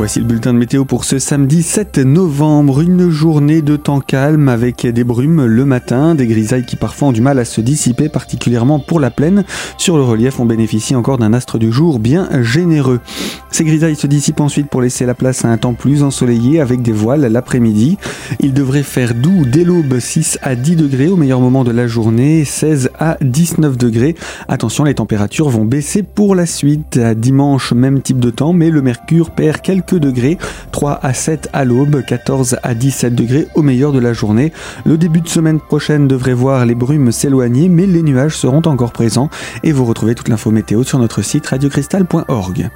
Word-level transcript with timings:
Voici 0.00 0.18
le 0.18 0.24
bulletin 0.24 0.54
de 0.54 0.58
météo 0.58 0.86
pour 0.86 1.04
ce 1.04 1.18
samedi 1.18 1.62
7 1.62 1.98
novembre. 1.98 2.80
Une 2.80 3.10
journée 3.10 3.60
de 3.60 3.76
temps 3.76 4.00
calme 4.00 4.48
avec 4.48 4.86
des 4.86 5.04
brumes 5.04 5.44
le 5.44 5.66
matin, 5.66 6.14
des 6.14 6.26
grisailles 6.26 6.64
qui 6.64 6.76
parfois 6.76 7.08
ont 7.08 7.12
du 7.12 7.20
mal 7.20 7.38
à 7.38 7.44
se 7.44 7.60
dissiper, 7.60 8.08
particulièrement 8.08 8.78
pour 8.78 8.98
la 8.98 9.10
plaine. 9.10 9.44
Sur 9.76 9.98
le 9.98 10.02
relief, 10.02 10.40
on 10.40 10.46
bénéficie 10.46 10.94
encore 10.94 11.18
d'un 11.18 11.34
astre 11.34 11.58
du 11.58 11.70
jour 11.70 11.98
bien 11.98 12.30
généreux. 12.40 13.00
Ces 13.50 13.64
grisailles 13.64 13.94
se 13.94 14.06
dissipent 14.06 14.40
ensuite 14.40 14.70
pour 14.70 14.80
laisser 14.80 15.04
la 15.04 15.12
place 15.12 15.44
à 15.44 15.48
un 15.48 15.58
temps 15.58 15.74
plus 15.74 16.02
ensoleillé 16.02 16.62
avec 16.62 16.80
des 16.80 16.92
voiles 16.92 17.26
l'après-midi. 17.26 17.98
Il 18.38 18.54
devrait 18.54 18.84
faire 18.84 19.14
doux 19.14 19.44
dès 19.44 19.64
l'aube 19.64 19.98
6 19.98 20.38
à 20.40 20.54
10 20.54 20.76
degrés 20.76 21.08
au 21.08 21.16
meilleur 21.16 21.40
moment 21.40 21.62
de 21.62 21.72
la 21.72 21.86
journée, 21.86 22.46
16 22.46 22.88
à 22.98 23.18
19 23.20 23.76
degrés. 23.76 24.14
Attention, 24.48 24.84
les 24.84 24.94
températures 24.94 25.50
vont 25.50 25.66
baisser 25.66 26.02
pour 26.02 26.34
la 26.34 26.46
suite. 26.46 26.98
Dimanche, 26.98 27.74
même 27.74 28.00
type 28.00 28.18
de 28.18 28.30
temps, 28.30 28.54
mais 28.54 28.70
le 28.70 28.80
mercure 28.80 29.30
perd 29.30 29.60
quelques 29.60 29.89
degrés, 29.98 30.38
3 30.72 31.00
à 31.02 31.14
7 31.14 31.48
à 31.52 31.64
l'aube, 31.64 32.04
14 32.04 32.58
à 32.62 32.74
17 32.74 33.14
degrés 33.14 33.48
au 33.54 33.62
meilleur 33.62 33.92
de 33.92 33.98
la 33.98 34.12
journée. 34.12 34.52
Le 34.84 34.98
début 34.98 35.20
de 35.20 35.28
semaine 35.28 35.60
prochaine 35.60 36.08
devrait 36.08 36.34
voir 36.34 36.66
les 36.66 36.74
brumes 36.74 37.12
s'éloigner, 37.12 37.68
mais 37.68 37.86
les 37.86 38.02
nuages 38.02 38.36
seront 38.36 38.62
encore 38.66 38.92
présents 38.92 39.30
et 39.62 39.72
vous 39.72 39.84
retrouvez 39.84 40.14
toute 40.14 40.28
l'info 40.28 40.50
météo 40.50 40.82
sur 40.82 40.98
notre 40.98 41.22
site 41.22 41.46
radiocristal.org. 41.46 42.70